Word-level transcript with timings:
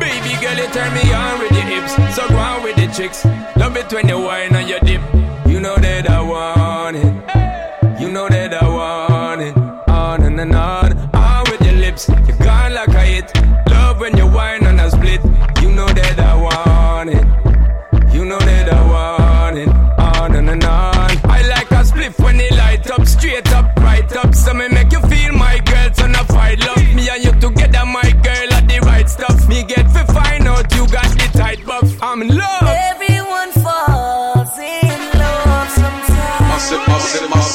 Baby 0.00 0.40
girl, 0.40 0.56
you 0.56 0.68
turn 0.72 0.94
me 0.94 1.12
on 1.12 1.38
with 1.40 1.52
your 1.52 1.68
hips. 1.68 1.92
So 2.16 2.26
go 2.28 2.36
on 2.36 2.62
with 2.62 2.76
the 2.76 2.86
chicks. 2.96 3.26
Love 3.56 3.76
it 3.76 3.92
when 3.92 4.08
you 4.08 4.20
whine 4.20 4.56
on 4.56 4.66
your 4.66 4.80
dip. 4.80 5.05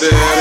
there. 0.01 0.40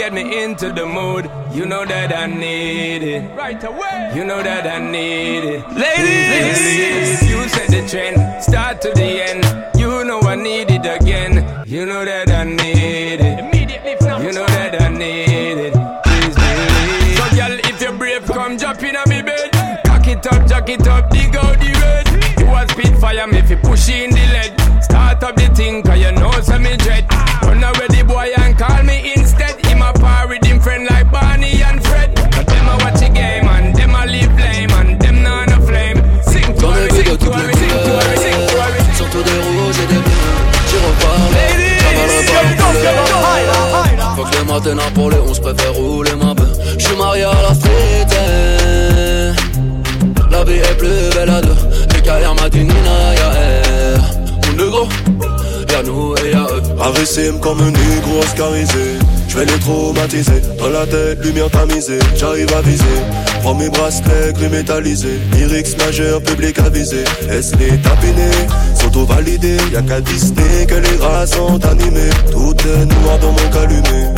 Get 0.00 0.14
me 0.14 0.42
into 0.42 0.72
the 0.72 0.86
mood. 0.86 1.30
You 1.52 1.66
know 1.66 1.84
that 1.84 2.10
I 2.10 2.24
need 2.24 3.02
it. 3.02 3.36
Right 3.36 3.62
away. 3.62 4.12
You 4.14 4.24
know 4.24 4.42
that 4.42 4.66
I 4.66 4.78
need 4.78 5.44
it. 5.44 5.60
Ladies, 5.76 6.30
Ladies 6.36 7.30
you 7.30 7.40
set 7.54 7.68
the 7.68 7.82
trend. 7.86 8.42
Start 8.42 8.80
to 8.80 8.92
the 8.94 9.10
end. 9.28 9.44
You 9.78 10.04
know 10.04 10.20
I 10.22 10.36
need 10.36 10.70
it 10.70 10.86
again. 10.86 11.34
You 11.66 11.84
know 11.84 12.02
that 12.02 12.30
I 12.30 12.44
need 12.44 13.20
it. 13.28 13.38
Immediately 13.44 13.94
You 14.24 14.32
know 14.32 14.46
that 14.46 14.80
I 14.80 14.88
need 14.88 15.58
it. 15.68 15.74
Please 16.06 16.34
believe. 16.42 17.18
So, 17.18 17.24
girl, 17.36 17.54
if 17.70 17.82
you're 17.82 17.92
brave, 17.92 18.24
come 18.24 18.56
jump 18.56 18.82
in 18.82 18.96
on 18.96 19.06
me 19.06 19.20
bed. 19.20 19.52
Cock 19.84 20.06
it 20.06 20.26
up, 20.32 20.48
jack 20.48 20.70
it 20.70 20.86
up, 20.88 21.10
dig 21.10 21.36
out 21.36 21.60
the 21.60 21.70
red. 21.82 22.06
You 22.40 22.46
a 22.46 22.66
spit 22.72 22.96
fire 22.98 23.26
me 23.26 23.38
if 23.38 23.50
you 23.50 23.58
push 23.58 23.90
in 23.90 24.09
les 44.32 44.52
matins 44.52 44.90
pour 44.94 45.10
les 45.10 45.18
11 45.18 45.40
préfère 45.40 45.74
rouler 45.74 46.14
ma 46.16 46.34
peu 46.34 46.46
J'suis 46.78 46.96
marié 46.96 47.24
à 47.24 47.42
la 47.48 47.54
street 47.54 48.06
eh. 48.12 49.50
La 50.30 50.44
vie 50.44 50.58
est 50.58 50.76
plus 50.78 51.14
belle 51.14 51.30
à 51.30 51.40
deux. 51.40 51.56
Les 51.94 52.00
carrières 52.02 52.34
m'a 52.34 52.48
dit 52.48 52.60
Nina 52.60 53.14
y'a 53.14 53.32
elle 53.40 54.00
Mon 54.46 54.64
négro 54.64 54.88
Y'a 55.70 55.82
nous 55.82 56.14
et 56.24 56.30
y'a 56.32 56.44
eux. 56.44 56.62
Agressé 56.80 57.30
comme 57.40 57.60
un 57.60 57.70
négro 57.70 58.20
oscarisé 58.20 58.98
Je 59.28 59.36
vais 59.36 59.44
les 59.44 59.58
traumatiser. 59.58 60.40
Dans 60.58 60.70
la 60.70 60.86
tête, 60.86 61.24
lumière 61.24 61.50
tamisée. 61.50 61.98
J'arrive 62.16 62.52
à 62.54 62.62
viser. 62.62 62.84
Prends 63.42 63.54
mes 63.54 63.68
bracelets 63.68 64.32
gris 64.34 64.48
métallisés. 64.48 65.20
Lyrics 65.32 65.76
majeur, 65.78 66.22
public 66.22 66.58
avisé. 66.58 67.04
Laisse 67.28 67.52
les 67.58 67.78
tapiner 67.78 68.30
S'auto-valider 68.92 69.56
Y'a 69.72 69.82
qu'à 69.82 70.00
Disney 70.00 70.66
que 70.66 70.74
les 70.74 70.96
rats 70.96 71.26
sont 71.26 71.64
animés 71.64 72.10
Tout 72.32 72.54
est 72.66 72.86
noir 72.86 73.18
dans 73.18 73.30
mon 73.30 73.50
calumet 73.50 74.12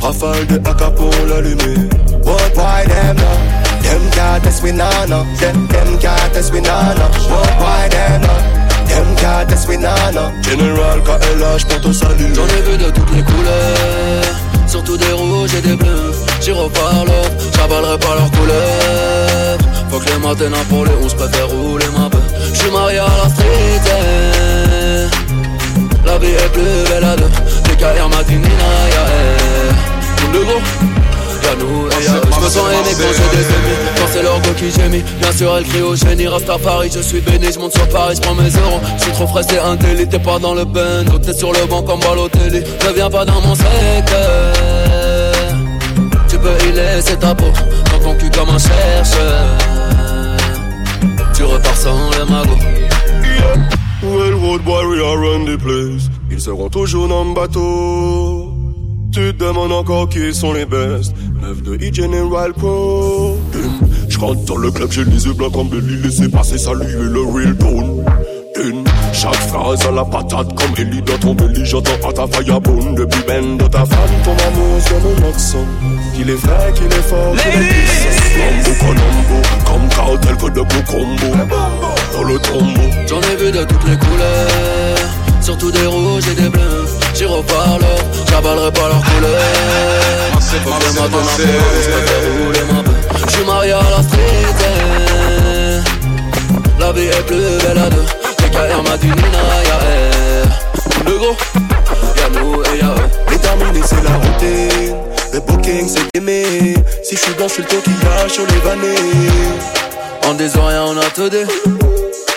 Rafale 0.00 0.46
de 0.46 0.56
AK 0.56 0.94
pour 0.94 1.10
l'allumer 1.28 1.88
What 2.24 2.52
why 2.54 2.84
them 2.86 3.16
now? 3.16 3.82
Them 3.82 4.10
can't 4.12 4.42
test 4.42 4.62
we 4.62 4.72
nah 4.72 5.06
no. 5.08 5.24
Them 5.38 5.66
them 5.68 5.98
can't 5.98 6.34
no. 6.34 7.04
What 7.30 7.58
why 7.58 7.88
them 7.88 8.20
now? 8.20 8.28
Them. 8.86 9.22
General 10.42 11.00
KLH 11.02 11.64
pour 11.66 11.80
te 11.80 11.92
saluer 11.92 12.34
J'en 12.34 12.46
ai 12.46 12.62
vu 12.70 12.76
de 12.76 12.90
toutes 12.90 13.14
les 13.14 13.22
couleurs 13.22 14.24
Surtout 14.66 14.96
des 14.96 15.12
rouges 15.12 15.54
et 15.54 15.62
des 15.62 15.76
bleus 15.76 16.12
J'y 16.40 16.52
reparle 16.52 17.08
J'avalerai 17.56 17.98
pas 17.98 18.14
leurs 18.16 18.30
couleurs 18.32 19.58
Faut 19.90 19.98
que 19.98 20.06
les 20.06 20.18
matins 20.18 20.64
pour 20.68 20.84
les 20.84 20.92
11 21.02 21.14
préfère 21.14 21.48
rouler 21.48 21.86
ma 21.96 22.10
peu 22.10 22.18
J'suis 22.52 22.70
marié 22.70 22.98
à. 22.98 23.04
La 23.04 23.51
vie 26.22 26.32
est 26.32 26.52
plus 26.52 26.88
belle 26.88 27.04
à 27.04 27.16
deux 27.16 27.32
y'a 27.82 27.92
elle 29.08 30.32
le 30.32 30.44
gros. 30.44 30.62
Y'a 31.42 31.54
nous 31.58 31.88
et 31.88 32.04
y'a 32.04 32.14
eux. 32.14 32.22
J'me 32.32 32.48
sens 32.48 32.56
aimé 32.56 32.92
quand 32.96 33.12
j'ai 33.12 33.36
des 33.36 33.44
ennemis. 33.44 33.78
Quand 33.96 34.08
c'est 34.12 34.22
go 34.22 34.54
qui 34.56 34.70
gémit 34.70 35.04
Bien 35.20 35.32
sûr 35.32 35.56
elle 35.56 35.64
crie 35.64 35.82
au 35.82 35.96
génie. 35.96 36.28
Rastafari 36.28 36.90
je 36.94 37.00
suis 37.00 37.20
béni. 37.20 37.52
J'monte 37.52 37.72
sur 37.72 37.88
Paris 37.88 38.16
j'prends 38.16 38.34
mes 38.34 38.48
euros. 38.48 38.80
J'suis 38.98 39.12
trop 39.12 39.26
frais 39.26 39.42
c'est 39.48 39.58
un 39.58 39.76
délit 39.76 40.08
T'es 40.08 40.18
pas 40.18 40.38
dans 40.38 40.54
le 40.54 40.64
bend 40.64 41.18
T'es 41.22 41.34
sur 41.34 41.52
le 41.52 41.66
banc 41.66 41.82
comme 41.82 42.00
Balotelli. 42.00 42.60
Ne 42.60 42.92
viens 42.94 43.10
pas 43.10 43.24
dans 43.24 43.40
mon 43.40 43.54
secteur. 43.54 44.54
Tu 46.28 46.38
peux 46.38 46.68
y 46.68 46.72
laisser 46.72 47.16
ta 47.16 47.34
peau 47.34 47.52
Dans 47.92 47.98
ton 47.98 48.14
cul 48.14 48.30
comme 48.30 48.48
un 48.48 48.58
chercheur. 48.58 49.44
Tu 51.34 51.44
repars 51.44 51.76
sans 51.76 52.10
les 52.10 52.30
magots 52.30 52.58
Well, 54.02 54.32
road 54.32 54.64
boy, 54.64 54.88
we 54.88 55.00
are 55.00 55.16
run 55.16 55.44
the 55.44 55.56
place. 55.56 56.10
Ils 56.28 56.40
seront 56.40 56.68
toujours 56.68 57.06
dans 57.06 57.24
le 57.24 57.34
bateau. 57.34 58.52
Tu 59.12 59.32
te 59.32 59.44
demandes 59.44 59.70
encore 59.70 60.08
qui 60.08 60.34
sont 60.34 60.52
les 60.52 60.66
best. 60.66 61.14
Neuf 61.40 61.62
de 61.62 61.74
E-General 61.76 62.52
Pro. 62.52 63.36
Je 64.08 64.18
rentre 64.18 64.44
dans 64.44 64.56
le 64.56 64.72
club, 64.72 64.90
j'ai 64.90 65.04
les 65.04 65.24
yeux 65.24 65.34
blancs 65.34 65.52
comme 65.52 65.68
Belly. 65.68 66.02
Laissez 66.02 66.28
passer, 66.28 66.58
saluer 66.58 66.86
le 66.98 67.20
real 67.20 67.56
tone. 67.56 68.04
Une, 68.64 68.84
chaque 69.12 69.34
phrase 69.34 69.86
à 69.86 69.92
la 69.92 70.04
patate 70.04 70.52
comme 70.54 70.74
Ellie 70.78 71.02
dans 71.02 71.18
ton 71.18 71.34
belly. 71.34 71.64
J'entends 71.64 72.08
à 72.08 72.12
ta 72.12 72.26
firebone 72.26 72.94
depuis 72.94 73.22
ben 73.26 73.56
de 73.56 73.66
ta 73.66 73.84
femme. 73.84 74.10
Ton 74.24 74.32
amour 74.32 74.80
sur 74.80 74.98
mon 75.00 75.28
accent. 75.28 75.64
Qu'il 76.14 76.28
est 76.28 76.34
vrai, 76.34 76.72
qu'il 76.74 76.86
est 76.86 77.02
fort, 77.02 77.34
qu'il 77.36 77.62
est 77.62 77.68
puissant. 77.68 78.12
Colombo, 78.34 78.70
Colombo, 78.80 79.38
comme 79.64 79.88
cartel 79.88 80.36
que 80.36 80.46
de 80.46 80.60
beaux 80.60 80.90
combos. 80.90 82.01
Dans 82.12 82.24
le 82.24 82.38
tombeau. 82.38 82.80
J'en 83.06 83.20
ai 83.20 83.36
vu 83.36 83.50
de 83.50 83.64
toutes 83.64 83.88
les 83.88 83.96
couleurs 83.96 84.96
Surtout 85.40 85.70
des 85.70 85.86
rouges 85.86 86.28
et 86.30 86.34
des 86.34 86.48
bleus 86.48 86.86
J'y 87.14 87.24
reparle 87.24 87.84
J'avalerai 88.30 88.70
pas 88.72 88.88
les 88.88 90.58
11 90.58 91.44
préfère 91.88 92.44
rouler 92.44 92.64
ma 92.70 93.28
J'suis 93.28 93.44
marié 93.44 93.72
à 93.72 93.80
la 93.80 94.02
street. 94.02 94.20
La 96.78 96.92
vie 96.92 97.06
est 97.06 97.26
plus 97.26 97.36
belle 97.36 97.78
à 97.78 97.90
deux 97.90 98.04
carrières 98.52 98.82
m'a 98.82 98.96
dit 98.98 99.06
Nina 99.06 99.42
y'a 99.64 99.78
Le 101.10 101.18
gros 101.18 101.36
Y'a 102.16 102.40
nous 102.40 102.62
et 102.62 102.78
y'a 102.78 102.86
eux 102.86 103.08
Déterminé, 103.30 103.80
c'est 103.84 104.02
la 104.04 104.10
routine. 104.10 104.96
Le 105.32 105.40
booking, 105.40 105.88
c'est 105.88 106.18
aimé. 106.18 106.74
Si 107.02 107.16
je 107.16 107.20
suis 107.20 107.34
dans, 107.34 107.48
je 107.48 107.54
suis 107.54 107.62
le 107.62 107.68
coquillage 107.68 108.30
sur 108.30 108.46
les 108.46 108.60
vannées. 108.60 108.94
En 110.28 110.34
disant 110.34 110.66
rien 110.66 110.84
on 110.84 110.96
a 110.98 111.04
te 111.10 111.28
dit 111.28 111.91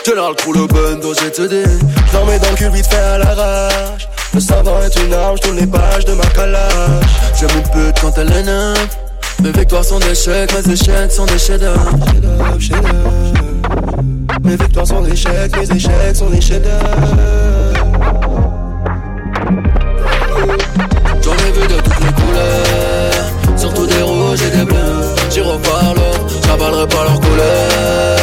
Général 0.05 0.35
pour 0.35 0.53
le 0.53 0.67
te 0.67 1.47
dit 1.47 1.63
Je 1.63 2.17
mets 2.29 2.37
dans 2.37 2.51
le 2.51 2.55
cul 2.55 2.69
vite 2.69 2.85
fait 2.85 2.95
à 2.95 3.17
l'arrache. 3.17 4.07
Le 4.35 4.39
savant 4.39 4.79
est 4.83 4.95
une 5.03 5.11
arme, 5.11 5.35
je 5.37 5.41
tourne 5.41 5.57
les 5.57 5.65
pages 5.65 6.05
de 6.05 6.13
ma 6.13 6.25
calage. 6.25 7.05
J'aime 7.39 7.49
une 7.55 7.63
pute 7.63 7.99
quand 7.99 8.15
elle 8.19 8.31
est 8.31 8.43
neuve 8.43 8.87
Mes 9.41 9.51
victoires 9.51 9.83
sont 9.83 9.97
des 9.97 10.13
chèques, 10.13 10.53
mes 10.53 10.73
échecs 10.73 11.11
sont 11.11 11.25
des 11.25 11.39
chefs-d'œuvre. 11.39 11.89
Mes 14.43 14.55
victoires 14.55 14.85
sont 14.85 15.01
des 15.01 15.13
échecs, 15.13 15.57
mes 15.57 15.75
échecs 15.75 16.15
sont 16.15 16.29
des 16.29 16.41
chefs-d'œuvre. 16.41 16.85
J'en 21.23 21.33
ai 21.33 21.51
vu 21.51 21.67
de 21.67 21.81
toutes 21.81 21.99
les 21.99 22.13
couleurs 22.13 23.57
Surtout 23.57 23.87
des 23.87 24.01
rouges 24.03 24.41
et 24.43 24.55
des 24.55 24.65
bleus 24.65 25.15
J'y 25.31 25.41
reparle 25.41 25.97
J'avalerai 26.45 26.87
pas 26.87 27.03
leurs 27.05 27.19
couleurs 27.19 28.14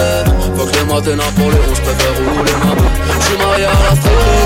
Faut 0.62 0.68
que 0.68 0.74
les 0.74 0.82
11, 0.82 1.02
je 1.02 1.80
préfère 1.80 2.14
rouler 2.18 2.54
ma 2.64 2.72
boue. 2.76 2.90
Je 3.18 3.24
suis 3.26 3.36
marié 3.36 3.64
à 3.64 3.68
la 3.68 3.74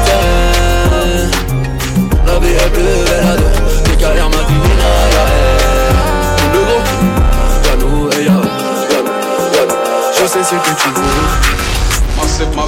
eh. 0.08 1.28
La 2.26 2.34
vie 2.38 2.54
est 2.54 2.72
plus 2.72 3.04
belle 3.04 3.26
à 3.26 3.36
deux. 3.36 3.54
Des 3.84 3.96
carrières, 3.98 4.30
ma 4.30 4.42
divina, 4.44 4.90
eh. 5.12 5.20
Le 6.54 6.60
gros, 6.64 6.84
y'a 7.66 7.74
nous 7.76 8.08
et 8.08 8.24
y'a 8.24 8.32
eux, 8.32 8.48
y'a 8.92 9.00
y'a. 9.58 9.68
Je 10.18 10.24
sais 10.26 10.42
ce 10.42 10.54
que 10.54 10.72
tu 10.80 10.88
veux. 10.88 11.16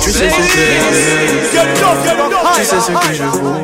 Tu 0.03 0.11
sais 0.11 0.29
ce 0.29 0.37
que 0.37 0.43
tu 2.55 2.65
sais 2.65 2.81
ce 2.81 2.93
que 2.93 3.15
je 3.15 3.25
vaux. 3.25 3.63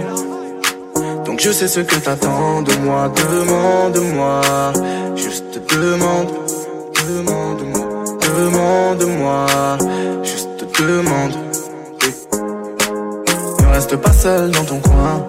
Donc 1.26 1.40
je 1.40 1.50
sais 1.50 1.68
ce 1.68 1.80
que 1.80 1.96
t'attends 1.96 2.62
de 2.62 2.74
moi, 2.76 3.12
demande-moi. 3.14 4.40
Juste 5.14 5.60
demande, 5.70 6.30
demande-moi, 7.06 7.83
demande-moi. 8.34 9.46
Juste 10.22 10.48
demande. 10.80 11.32
Ne 13.60 13.72
reste 13.72 13.96
pas 13.96 14.12
seul 14.12 14.50
dans 14.50 14.64
ton 14.64 14.80
coin. 14.80 15.26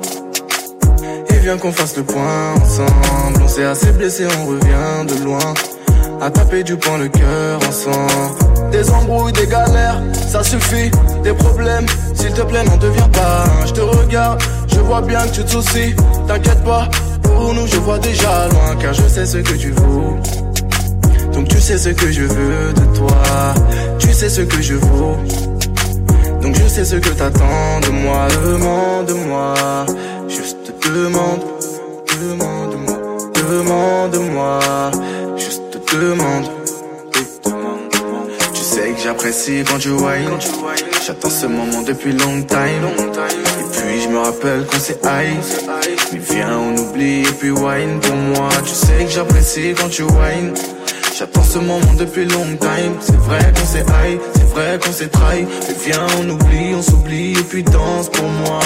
Et 1.30 1.38
viens 1.40 1.58
qu'on 1.58 1.72
fasse 1.72 1.96
le 1.98 2.04
point 2.04 2.54
ensemble. 2.62 3.44
On 3.44 3.48
s'est 3.48 3.66
assez 3.66 3.92
blessé, 3.92 4.26
on 4.42 4.46
revient 4.48 5.06
de 5.08 5.24
loin. 5.24 5.54
À 6.22 6.30
taper 6.30 6.64
du 6.64 6.78
poing 6.78 6.98
le 6.98 7.08
cœur 7.10 7.60
ensemble. 7.68 8.72
Des 8.72 8.90
embrouilles, 8.90 9.34
des 9.34 9.48
galères, 9.48 10.02
ça 10.28 10.44
suffit. 10.44 10.90
Des 11.24 11.34
problèmes, 11.34 11.86
s'il 12.14 12.32
te 12.32 12.42
plaît, 12.42 12.64
n'en 12.64 12.78
deviens 12.78 13.10
pas. 13.10 13.44
Je 13.66 13.74
te 13.74 13.82
regarde, 13.82 14.42
je 14.68 14.80
vois 14.80 15.02
bien 15.02 15.20
que 15.28 15.34
tu 15.36 15.44
te 15.44 15.52
soucies. 15.52 15.96
T'inquiète 16.28 16.64
pas, 16.64 16.90
pour 17.22 17.54
nous, 17.54 17.68
je 17.68 17.78
vois 17.78 18.00
déjà 18.00 18.48
loin. 18.48 18.76
Car 18.82 18.94
je 18.94 19.04
sais 19.04 19.26
ce 19.26 19.38
que 19.38 19.54
tu 19.54 19.72
vaux. 19.72 20.18
Donc 21.36 21.50
tu 21.50 21.60
sais 21.60 21.78
ce 21.78 21.90
que 21.90 22.12
je 22.14 22.22
veux 22.22 22.72
de 22.72 22.98
toi. 22.98 23.54
Tu 24.00 24.14
sais 24.14 24.30
ce 24.30 24.40
que 24.40 24.62
je 24.62 24.76
vaux. 24.76 25.18
Donc 26.42 26.56
je 26.56 26.66
sais 26.66 26.86
ce 26.86 26.96
que 26.96 27.10
t'attends 27.10 27.82
de 27.82 27.90
moi. 27.90 28.28
Demande-moi. 28.30 29.54
Juste 30.30 30.74
demande. 30.86 31.42
Demande-moi. 32.22 32.98
Demande-moi. 33.52 34.60
Juste 35.36 35.78
demande. 35.94 36.46
Tu 38.54 38.62
sais 38.62 38.92
que 38.92 39.02
j'apprécie 39.04 39.64
quand 39.70 39.78
tu 39.78 39.90
whine. 39.90 40.40
J'attends 41.06 41.30
ce 41.30 41.48
moment 41.48 41.82
depuis 41.82 42.14
long 42.14 42.42
time. 42.44 42.88
Et 43.60 43.78
puis 43.78 44.02
je 44.04 44.08
me 44.08 44.20
rappelle 44.20 44.66
qu'on 44.68 44.80
s'est 44.80 45.00
high. 45.04 45.36
Mais 46.14 46.20
viens, 46.30 46.58
on 46.58 46.78
oublie 46.78 47.24
et 47.24 47.34
puis 47.38 47.52
wine 47.52 48.00
pour 48.02 48.16
moi. 48.16 48.48
Tu 48.64 48.74
sais 48.74 49.04
que 49.04 49.12
j'apprécie 49.12 49.74
quand 49.78 49.90
tu 49.90 50.04
whine. 50.04 50.54
Ce 51.56 51.60
moment 51.62 51.94
depuis 51.98 52.26
long 52.26 52.58
time. 52.60 52.96
C'est 53.00 53.16
vrai 53.16 53.40
qu'on 53.56 53.66
s'est 53.66 53.86
high, 53.88 54.20
c'est 54.34 54.50
vrai 54.50 54.78
qu'on 54.78 54.92
s'est 54.92 55.08
trahi. 55.08 55.46
Mais 55.46 55.76
viens, 55.86 56.06
on 56.20 56.30
oublie, 56.30 56.76
on 56.76 56.82
s'oublie 56.82 57.32
et 57.32 57.44
puis 57.44 57.64
danse 57.64 58.10
pour 58.10 58.28
moi. 58.28 58.60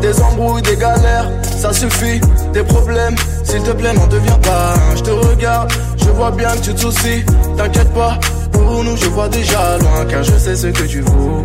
Des 0.00 0.18
embrouilles, 0.18 0.62
des 0.62 0.76
galères, 0.76 1.30
ça 1.42 1.74
suffit. 1.74 2.22
Des 2.54 2.62
problèmes, 2.62 3.16
s'il 3.44 3.62
te 3.62 3.72
plaît, 3.72 3.92
n'en 3.92 4.06
deviens 4.06 4.38
pas. 4.38 4.72
Je 4.96 5.02
te 5.02 5.10
regarde, 5.10 5.70
je 5.98 6.08
vois 6.08 6.30
bien 6.30 6.48
que 6.52 6.62
tu 6.62 6.72
te 6.72 6.80
soucies. 6.80 7.22
T'inquiète 7.58 7.92
pas, 7.92 8.18
pour 8.50 8.82
nous, 8.82 8.96
je 8.96 9.10
vois 9.10 9.28
déjà 9.28 9.76
loin. 9.76 10.06
Car 10.08 10.22
je 10.22 10.32
sais 10.32 10.56
ce 10.56 10.68
que 10.68 10.84
tu 10.84 11.02
vaux. 11.02 11.44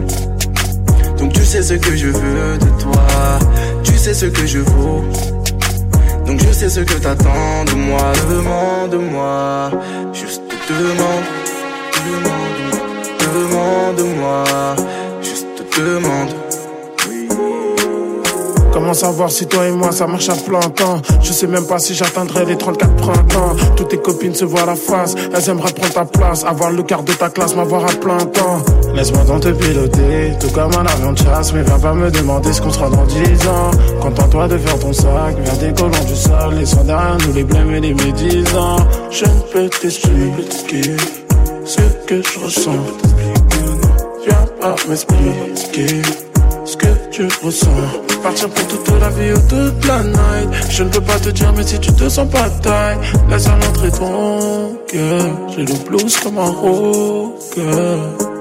Donc 1.19 1.34
tu 1.34 1.44
sais 1.44 1.63
ce 1.63 1.74
que 1.74 1.98
je 1.98 2.07
veux 2.07 2.57
de 2.60 2.81
toi. 2.81 3.04
Tu 3.84 3.98
sais 3.98 4.13
ce 4.13 4.28
que 4.28 4.48
je 4.48 4.60
vaux. 4.60 5.04
Donc 6.25 6.39
je 6.39 6.54
sais 6.54 6.69
ce 6.69 6.80
que 6.80 6.94
t'attends 6.94 7.66
de 7.66 7.74
moi. 7.74 8.13
Demande-moi. 8.30 9.72
Juste 10.13 10.47
demande. 10.68 11.25
Demande-moi. 12.06 12.75
Demande-moi. 13.34 14.44
Juste 15.22 15.48
demande. 15.78 16.34
Comment 18.74 18.94
savoir 18.94 19.31
si 19.31 19.48
toi 19.48 19.68
et 19.68 19.72
moi 19.72 19.92
ça 19.92 20.06
marche 20.06 20.30
à 20.30 20.36
plein 20.36 20.60
temps? 20.60 21.02
Je 21.24 21.34
sais 21.34 21.48
même 21.48 21.66
pas 21.66 21.80
si 21.80 21.96
j'atteindrai 21.96 22.46
les 22.46 22.58
34 22.58 22.96
printemps 22.96 23.56
Toutes 23.75 23.88
tes 23.88 23.98
copines 23.98 24.36
se 24.36 24.46
voient 24.46 24.66
la 24.66 24.75
face 24.75 25.16
Elles 25.34 25.50
aimeraient 25.50 25.74
prendre 25.74 25.94
ta 25.94 26.06
place 26.06 26.46
Avoir 26.46 26.70
le 26.70 26.84
quart 26.84 27.02
de 27.02 27.12
ta 27.12 27.30
classe, 27.30 27.56
m'avoir 27.56 27.86
à 27.86 27.94
plein 27.94 28.20
temps 28.20 28.62
Laisse-moi 28.98 29.24
donc 29.26 29.42
te 29.42 29.50
piloter 29.50 30.34
Tout 30.40 30.50
comme 30.50 30.72
un 30.74 30.86
avion 30.88 31.14
de 31.14 31.20
chasse 31.20 31.54
Mais 31.54 31.62
viens 31.62 31.78
pas 31.78 31.94
me 31.94 32.10
demander 32.10 32.52
ce 32.52 32.60
qu'on 32.60 32.72
sera 32.72 32.90
dans 32.90 33.06
10 33.06 33.48
ans 33.48 33.70
Contente-toi 34.02 34.48
de 34.48 34.58
faire 34.58 34.80
ton 34.80 34.92
sac 34.92 35.36
Vers 35.38 35.58
des 35.58 35.72
du 35.72 36.16
sol 36.16 36.56
Laissons 36.56 36.84
derrière 36.84 37.18
nous 37.28 37.34
les 37.34 37.44
blêmes 37.44 37.76
et 37.76 37.80
les 37.80 37.94
médisants 37.94 38.78
Je 39.12 39.26
ne 39.26 39.42
peux 39.54 39.70
t'expliquer 39.70 40.98
Ce 41.64 41.82
que 42.08 42.24
je 42.24 42.40
ressens 42.40 42.72
Viens 44.26 44.46
pas 44.60 44.76
m'expliquer 44.90 46.02
ce 46.66 46.76
que 46.76 46.88
tu 47.12 47.28
ressens. 47.44 47.70
Partir 48.22 48.50
pour 48.50 48.68
toute 48.68 49.00
la 49.00 49.10
vie 49.10 49.32
ou 49.32 49.40
toute 49.48 49.86
la 49.88 50.04
night. 50.04 50.50
Je 50.70 50.84
ne 50.84 50.90
peux 50.90 51.00
pas 51.00 51.18
te 51.18 51.30
dire, 51.30 51.54
mais 51.56 51.64
si 51.64 51.80
tu 51.80 51.94
te 51.94 52.10
sens 52.10 52.28
pas 52.30 52.50
taille, 52.62 52.98
laisse 53.30 53.48
entrer 53.48 53.92
ton 53.92 54.78
cœur. 54.86 55.26
J'ai 55.56 55.64
le 55.64 55.88
blues 55.88 56.18
comme 56.18 56.38
un 56.40 56.52
rocker. 56.52 58.37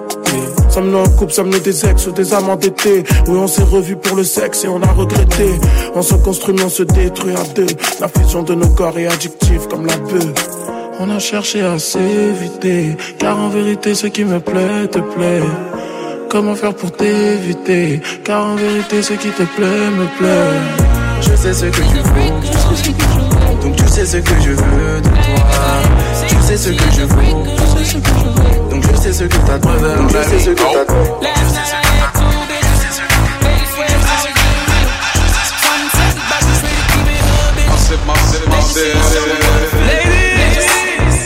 Yeah. 0.77 0.83
Sommes-nous 0.83 0.99
en 0.99 1.09
couple, 1.09 1.33
sommes-nous 1.33 1.61
des 1.61 1.87
ex 1.87 2.07
ou 2.07 2.13
des 2.13 2.35
amants 2.35 2.57
d'été. 2.57 3.03
Oui, 3.29 3.39
on 3.39 3.47
s'est 3.47 3.63
revus 3.63 3.97
pour 3.97 4.15
le 4.15 4.25
sexe 4.25 4.65
et 4.65 4.69
on 4.69 4.83
a 4.83 4.93
regretté. 4.93 5.49
On 5.95 6.03
se 6.03 6.15
construit 6.17 6.55
mais 6.55 6.65
on 6.65 6.69
se 6.69 6.83
détruit 6.83 7.35
à 7.35 7.45
deux. 7.55 7.67
La 7.99 8.09
fusion 8.09 8.43
de 8.43 8.55
nos 8.55 8.69
corps 8.69 8.99
est 8.99 9.07
addictive 9.07 9.67
comme 9.69 9.87
la 9.87 9.97
bœuf. 9.97 10.35
On 11.01 11.09
a 11.09 11.19
cherché 11.19 11.63
à 11.63 11.79
s'éviter 11.79 12.95
Car 13.19 13.39
en 13.39 13.49
vérité 13.49 13.95
ce 13.95 14.07
qui 14.07 14.25
me 14.25 14.39
plaît 14.39 14.87
te 14.93 14.99
plaît. 14.99 15.41
Comment 16.29 16.55
faire 16.55 16.75
pour 16.75 16.93
t'éviter 16.93 18.03
Car 18.23 18.45
en 18.45 18.57
vérité 18.57 19.01
ce 19.01 19.15
qui 19.15 19.31
te 19.31 19.45
plaît 19.45 19.91
me 19.99 20.19
plaît. 20.19 21.23
Je 21.23 21.37
sais 21.37 21.55
ce 21.55 21.67
que 21.67 21.77
tu 21.77 23.21
veux. 23.21 23.26
Donc 23.67 23.75
tu 23.75 23.89
sais 23.89 24.07
ce 24.07 24.19
que 24.19 24.41
je 24.41 24.51
veux 24.51 25.01
de 25.01 25.09
toi. 25.09 25.17
Tu 26.29 26.37
sais 26.41 26.57
ce 26.57 26.69
que 26.69 26.85
je 26.93 27.03
vaux. 27.03 27.43
Donc 28.71 28.83
je 28.89 28.97
sais 28.97 29.13
ce 29.13 29.25
que 29.25 29.37
t'attends. 29.39 29.73
Donc 29.73 30.09
je 30.09 30.23
sais 30.23 30.39
ce 30.39 30.51
que 30.51 30.55
t'attends. 30.55 31.21
Said. 38.67 38.97
Ladies, 39.87 40.67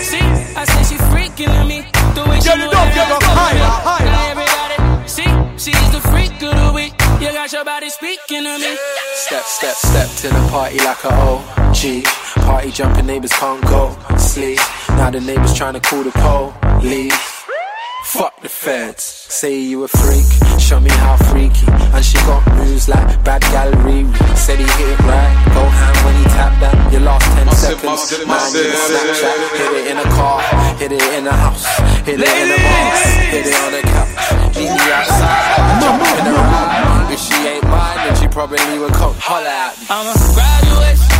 see, 0.08 0.26
I 0.56 0.64
say 0.64 0.82
she 0.84 0.96
freaking 1.10 1.50
on 1.60 1.66
me. 1.66 1.84
The 2.14 2.22
way 2.28 2.38
she 2.38 2.44
Get 2.44 2.58
it 2.58 2.64
move 2.64 2.74
up, 2.74 2.94
get 2.94 3.10
up, 3.10 3.22
higher, 3.22 3.70
higher. 3.84 4.30
Everybody, 4.30 5.08
see, 5.08 5.28
she's 5.58 5.90
the 5.90 6.00
freak 6.08 6.32
of 6.42 6.54
the 6.54 6.72
week. 6.72 6.92
You 7.20 7.32
got 7.32 7.52
your 7.52 7.64
body 7.64 7.90
speaking 7.90 8.44
to 8.44 8.58
me. 8.58 8.76
Step, 9.14 9.44
step, 9.44 9.74
step 9.74 10.08
to 10.20 10.28
the 10.28 10.48
party 10.50 10.78
like 10.78 11.04
a 11.04 11.12
OG. 11.12 12.29
Party 12.70 12.82
jumping 12.82 13.06
neighbors 13.06 13.32
can't 13.32 13.60
go 13.66 13.96
sleep. 14.16 14.60
Now 14.90 15.10
the 15.10 15.20
neighbors 15.20 15.54
trying 15.54 15.74
to 15.74 15.80
call 15.80 16.04
the 16.04 16.12
police. 16.12 17.14
Fuck 18.04 18.40
the 18.42 18.48
feds. 18.48 19.02
Say 19.02 19.58
you 19.58 19.82
a 19.82 19.88
freak, 19.88 20.26
show 20.60 20.78
me 20.78 20.90
how 20.90 21.16
freaky. 21.30 21.66
And 21.66 22.04
she 22.04 22.16
got 22.18 22.46
moves 22.54 22.88
like 22.88 23.24
bad 23.24 23.42
gallery. 23.50 24.06
Said 24.36 24.58
he 24.58 24.66
hit 24.78 24.88
it 24.94 25.00
right, 25.02 25.34
go 25.54 25.62
ham 25.66 26.04
when 26.04 26.14
he 26.14 26.24
tapped 26.30 26.60
that. 26.60 26.92
Your 26.92 27.02
last 27.02 27.26
10 27.34 27.46
Massive, 27.46 27.78
seconds, 27.80 28.26
massive, 28.26 28.26
man, 28.28 28.46
you 28.54 28.70
massive. 28.70 29.18
Snapchat. 29.18 29.58
Hit 29.58 29.72
it 29.74 29.90
in 29.90 29.98
a 29.98 30.08
car, 30.14 30.38
hit 30.78 30.92
it 30.92 31.02
in 31.18 31.26
a 31.26 31.32
house, 31.32 31.66
hit 32.06 32.20
it 32.20 32.34
in 32.38 32.54
a 32.54 32.58
bar, 32.62 32.86
hit 33.34 33.46
it 33.50 33.56
on 33.66 33.74
a 33.74 33.82
couch. 33.82 34.14
Meet 34.54 34.70
me 34.70 34.86
outside, 34.94 35.82
jump 35.82 36.02
in 36.06 36.24
the 36.24 36.32
room. 36.38 37.10
If 37.10 37.18
she 37.18 37.34
ain't 37.34 37.64
mine, 37.66 37.96
then 38.06 38.14
she 38.14 38.28
probably 38.28 38.78
would 38.78 38.92
come 38.92 39.14
holla 39.18 39.50
at 39.50 39.78
me. 39.78 39.86
I'm 39.90 40.06
a 40.06 40.14
graduate. 40.34 41.19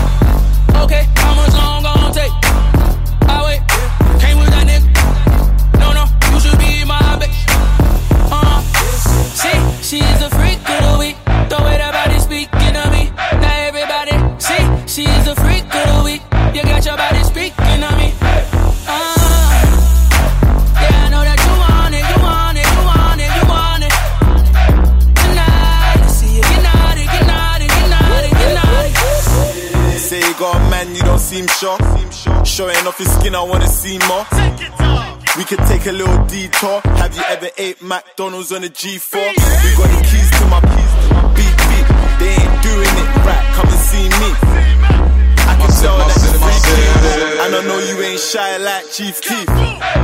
Seem 31.30 31.46
sure. 31.46 31.78
Showing 32.44 32.84
off 32.88 32.98
his 32.98 33.10
skin, 33.14 33.34
I 33.36 33.42
wanna 33.42 33.68
see 33.68 33.98
more. 34.10 34.26
We 35.38 35.44
could 35.44 35.62
take 35.70 35.86
a 35.86 35.92
little 35.92 36.18
detour. 36.26 36.80
Have 37.00 37.14
you 37.14 37.22
ever 37.28 37.48
ate 37.56 37.80
McDonald's 37.80 38.50
on 38.50 38.64
a 38.64 38.68
G4? 38.68 39.14
We 39.14 39.70
got 39.78 39.88
the 39.94 40.00
keys 40.10 40.30
to 40.38 40.44
my 40.52 40.60
keys 40.72 40.92
to 41.02 41.08
my 41.14 41.22
beat 41.36 41.56
beat. 41.68 41.86
They 42.20 42.32
ain't 42.42 42.56
doing 42.66 42.94
it 43.02 43.08
right. 43.28 43.46
Come 43.56 43.68
and 43.74 43.82
see 43.90 44.06
me. 44.20 44.30
I 45.50 45.54
can 45.60 45.70
tell 45.82 45.96
that 46.02 46.18
you 46.24 46.32
freaky, 46.42 46.78
and 47.44 47.52
I 47.54 47.62
know 47.68 47.78
you 47.78 47.96
ain't 48.08 48.20
shy 48.20 48.56
like 48.56 48.90
Chief 48.90 49.20
Keef. 49.22 49.99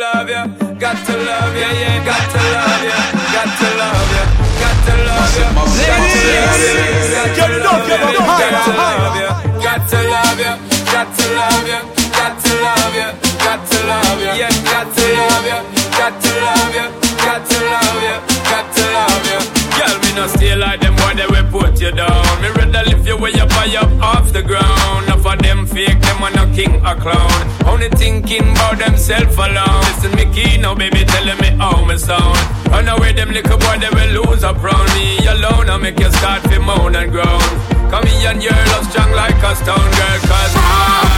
Love 0.00 0.30
you, 0.30 0.42
got 0.80 0.96
to 1.04 1.12
love 1.12 1.52
you, 1.52 1.60
yeah, 1.60 2.00
got 2.00 2.24
to 2.32 2.40
love 2.56 2.80
you, 2.88 2.96
got 3.36 3.52
to 3.52 3.68
love 3.76 4.08
you, 4.16 4.24
got 4.56 4.76
to 4.88 4.94
love 5.04 5.20
got 5.20 5.44
to 5.44 5.60
love 5.60 6.56
you, 6.56 7.20
got 8.40 8.78
to 8.80 8.80
love 8.80 9.12
you, 9.12 9.28
got 9.60 9.92
to 9.92 10.16
love 10.16 10.40
you, 10.40 10.56
got 10.56 11.12
to 11.12 11.28
love 11.36 11.68
you, 11.68 11.80
got 12.16 12.32
to 12.40 12.52
love 12.64 12.96
you, 12.96 13.08
got 13.44 13.60
to 13.68 13.78
love 13.84 14.20
you, 14.24 14.32
yeah, 14.40 14.48
got 14.64 14.88
to 14.88 15.04
love 15.20 15.44
you, 15.44 15.60
got 15.92 16.16
to 16.16 16.32
love 16.48 16.72
you, 16.72 16.86
got 17.20 17.44
to 17.44 17.58
love 17.68 18.00
you, 18.00 18.16
got 18.48 18.66
to 18.72 18.84
love 18.96 19.26
you. 19.28 19.40
Girl, 19.76 19.96
me 20.00 20.10
no 20.16 20.26
stay 20.28 20.56
like 20.56 20.80
them 20.80 20.96
boy, 20.96 21.12
they 21.12 21.28
will 21.28 21.44
put 21.52 21.78
you 21.78 21.92
down. 21.92 22.24
Me 22.40 22.48
rather 22.48 22.88
lift 22.88 23.06
you 23.06 23.18
way 23.18 23.34
up 23.34 23.52
high 23.52 23.76
up 23.76 23.92
off 24.00 24.32
the 24.32 24.40
ground. 24.42 25.04
Enough 25.04 25.26
of 25.26 25.38
them 25.42 25.66
fake, 25.66 26.00
them 26.00 26.22
are 26.22 26.32
no 26.32 26.48
king 26.56 26.74
or 26.86 26.96
clown. 26.96 27.50
Only 27.66 27.90
thinking 27.90 28.48
about 28.52 28.78
themself 28.78 29.36
alone. 29.36 29.69
Now, 30.60 30.74
baby, 30.74 31.04
telling 31.06 31.40
me 31.40 31.48
how 31.56 31.84
me 31.86 31.96
sound. 31.96 32.36
Run 32.68 32.86
away, 32.86 33.12
them 33.12 33.30
little 33.30 33.56
boy, 33.56 33.78
they 33.80 33.88
will 33.88 34.22
lose 34.22 34.44
up 34.44 34.62
round 34.62 34.88
me 34.94 35.16
alone. 35.26 35.70
I 35.70 35.78
make 35.78 35.98
you 35.98 36.12
start 36.12 36.42
to 36.44 36.60
moan 36.60 36.94
and 36.96 37.10
groan. 37.10 37.40
Come 37.90 38.06
here 38.06 38.30
and 38.30 38.42
your 38.42 38.52
love 38.52 38.84
strong 38.90 39.10
like 39.12 39.42
a 39.42 39.56
stone 39.56 39.90
girl, 39.98 40.18
cause 40.28 40.54
I, 40.56 41.09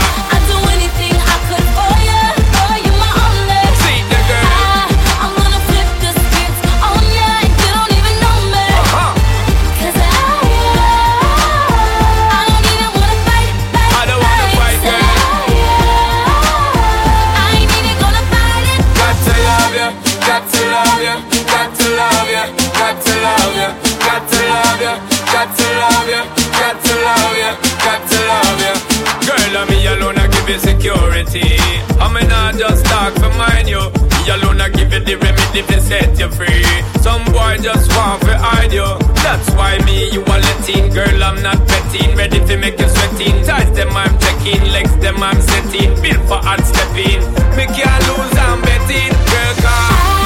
mine, 33.53 33.69
you. 33.69 33.81
Me 33.81 34.31
alone, 34.31 34.61
I 34.61 34.69
give 34.69 34.93
you 34.93 35.01
the 35.01 35.17
remedy 35.17 35.63
to 35.63 35.81
set 35.81 36.19
you 36.19 36.29
free. 36.31 36.65
Some 37.03 37.25
boy 37.33 37.59
just 37.61 37.91
want 37.97 38.23
to 38.23 38.37
hide 38.39 38.73
you. 38.73 38.87
That's 39.23 39.49
why 39.51 39.79
me, 39.85 40.11
you 40.11 40.23
are 40.25 40.41
letting. 40.41 40.93
Girl, 40.93 41.23
I'm 41.23 41.43
not 41.43 41.59
betting. 41.67 42.17
Ready 42.17 42.41
to 42.47 42.57
make 42.57 42.79
you 42.79 42.89
sweating. 42.89 43.45
Ties 43.45 43.71
them, 43.77 43.91
I'm 43.91 44.17
checking. 44.19 44.63
Legs 44.73 44.97
them, 44.99 45.23
I'm 45.23 45.41
setting. 45.41 45.91
Built 46.03 46.23
for 46.29 46.41
hard 46.47 46.65
stepping. 46.65 47.21
Me 47.57 47.65
can't 47.67 48.03
lose, 48.09 48.37
I'm 48.39 48.61
betting. 48.63 49.13
Girl, 49.31 49.55
come. 49.63 50.22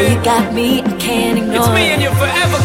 baby. 0.00 0.14
You 0.14 0.22
got 0.24 0.54
me, 0.54 0.82
I 0.82 0.96
can't 0.98 1.38
ignore 1.38 1.56
It's 1.56 1.68
me 1.68 1.82
and 1.92 2.02
you 2.02 2.10
forever. 2.10 2.59